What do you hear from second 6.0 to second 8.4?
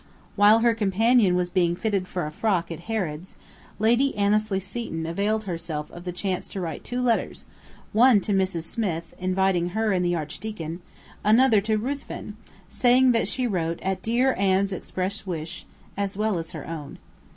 the chance to write two letters, one to